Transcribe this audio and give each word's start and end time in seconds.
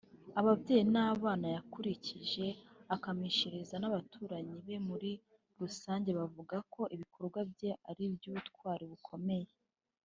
Ababyeyi 0.39 0.85
b’abana 0.95 1.47
Yankurije 1.55 2.47
akamishiriza 2.95 3.75
n’abaturanyi 3.79 4.55
be 4.65 4.75
muri 4.87 5.11
rusange 5.59 6.09
bavuga 6.19 6.55
ko 6.73 6.81
ibikorwa 6.95 7.39
bye 7.51 7.71
ari 7.89 8.03
iby’ubutwari 8.09 8.85
bukomeye 8.91 9.49